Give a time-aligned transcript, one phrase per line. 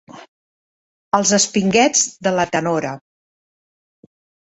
[1.19, 2.99] Els espinguets de la tenora.